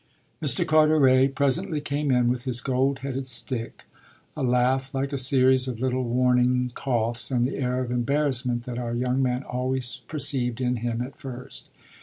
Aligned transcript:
Mr. 0.41 0.65
Carteret 0.65 1.35
presently 1.35 1.79
came 1.79 2.09
in 2.09 2.27
with 2.27 2.45
his 2.45 2.59
gold 2.59 2.97
headed 3.05 3.27
stick, 3.27 3.85
a 4.35 4.41
laugh 4.41 4.95
like 4.95 5.13
a 5.13 5.17
series 5.19 5.67
of 5.67 5.79
little 5.79 6.03
warning 6.03 6.71
coughs 6.73 7.29
and 7.29 7.45
the 7.45 7.57
air 7.57 7.81
of 7.83 7.91
embarrassment 7.91 8.63
that 8.63 8.79
our 8.79 8.95
young 8.95 9.21
man 9.21 9.43
always 9.43 9.97
perceived 10.07 10.59
in 10.59 10.77
him 10.77 11.01
at 11.03 11.19
first. 11.21 11.69